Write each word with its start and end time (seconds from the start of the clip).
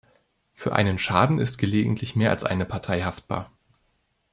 Für 0.55 0.73
einen 0.73 0.97
Schaden 0.97 1.37
ist 1.37 1.59
gelegentlich 1.59 2.15
mehr 2.15 2.31
als 2.31 2.43
eine 2.43 2.65
Partei 2.65 3.01
haftbar. 3.03 3.51